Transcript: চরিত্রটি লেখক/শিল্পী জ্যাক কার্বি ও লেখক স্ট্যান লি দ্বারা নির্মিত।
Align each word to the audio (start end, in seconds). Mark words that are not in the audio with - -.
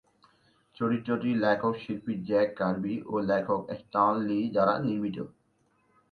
চরিত্রটি 0.77 1.29
লেখক/শিল্পী 1.43 2.13
জ্যাক 2.27 2.49
কার্বি 2.59 2.95
ও 3.05 3.23
লেখক 3.29 3.61
স্ট্যান 3.79 4.13
লি 4.27 4.39
দ্বারা 4.53 4.73
নির্মিত। 4.85 5.17